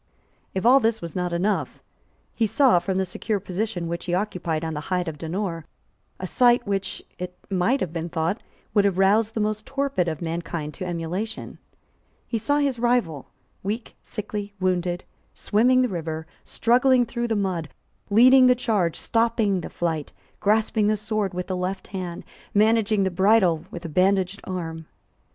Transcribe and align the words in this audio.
If 0.55 0.65
all 0.65 0.79
this 0.79 0.99
was 0.99 1.15
not 1.15 1.31
enough, 1.31 1.79
he 2.33 2.47
saw, 2.47 2.79
from 2.79 2.97
the 2.97 3.05
secure 3.05 3.39
position 3.39 3.87
which 3.87 4.05
he 4.05 4.15
occupied 4.15 4.65
on 4.65 4.73
the 4.73 4.79
height 4.89 5.07
of 5.07 5.19
Donore, 5.19 5.65
a 6.19 6.25
sight 6.25 6.65
which, 6.65 7.03
it 7.19 7.37
might 7.51 7.81
have 7.81 7.93
been 7.93 8.09
thought, 8.09 8.41
would 8.73 8.83
have 8.83 8.97
roused 8.97 9.35
the 9.35 9.39
most 9.39 9.67
torpid 9.67 10.07
of 10.07 10.19
mankind 10.19 10.73
to 10.73 10.85
emulation. 10.85 11.59
He 12.25 12.39
saw 12.39 12.57
his 12.57 12.79
rival, 12.79 13.27
weak, 13.61 13.95
sickly, 14.01 14.55
wounded, 14.59 15.03
swimming 15.35 15.83
the 15.83 15.87
river, 15.87 16.25
struggling 16.43 17.05
through 17.05 17.27
the 17.27 17.35
mud, 17.35 17.69
leading 18.09 18.47
the 18.47 18.55
charge, 18.55 18.95
stopping 18.95 19.61
the 19.61 19.69
flight, 19.69 20.13
grasping 20.39 20.87
the 20.87 20.97
sword 20.97 21.35
with 21.35 21.45
the 21.45 21.55
left 21.55 21.89
hand, 21.89 22.23
managing 22.55 23.03
the 23.03 23.11
bridle 23.11 23.65
with 23.69 23.85
a 23.85 23.87
bandaged 23.87 24.41
arm. 24.45 24.87